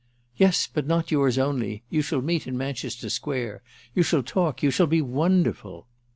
"Yes, 0.35 0.65
but 0.65 0.87
not 0.87 1.11
yours 1.11 1.37
only. 1.37 1.83
You 1.91 2.01
shall 2.01 2.23
meet 2.23 2.47
in 2.47 2.57
Manchester 2.57 3.07
Square; 3.07 3.61
you 3.93 4.01
shall 4.01 4.23
talk—you 4.23 4.71
shall 4.71 4.87
be 4.87 4.99
wonderful!" 4.99 5.85